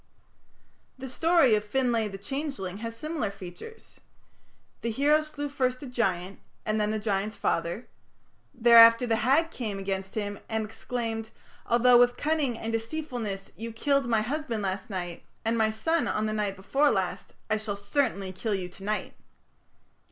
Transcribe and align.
The 0.97 1.07
story 1.07 1.53
of 1.53 1.63
"Finlay 1.63 2.07
the 2.07 2.17
Changeling" 2.17 2.79
has 2.79 2.95
similar 2.95 3.29
features. 3.29 3.99
The 4.81 4.89
hero 4.89 5.21
slew 5.21 5.47
first 5.47 5.83
a 5.83 5.85
giant 5.85 6.39
and 6.65 6.81
then 6.81 6.89
the 6.89 6.97
giant's 6.97 7.35
father. 7.35 7.87
Thereafter 8.51 9.05
the 9.05 9.17
Hag 9.17 9.51
came 9.51 9.77
against 9.77 10.15
him 10.15 10.39
and 10.49 10.65
exclaimed, 10.65 11.29
"Although 11.67 11.99
with 11.99 12.17
cunning 12.17 12.57
and 12.57 12.73
deceitfulness 12.73 13.51
you 13.55 13.71
killed 13.71 14.07
my 14.09 14.21
husband 14.21 14.63
last 14.63 14.89
night 14.89 15.21
and 15.45 15.55
my 15.55 15.69
son 15.69 16.07
on 16.07 16.25
the 16.25 16.33
night 16.33 16.55
before 16.55 16.89
last, 16.89 17.33
I 17.47 17.57
shall 17.57 17.75
certainly 17.75 18.31
kill 18.31 18.55
you 18.55 18.69
to 18.69 18.83
night." 18.83 19.13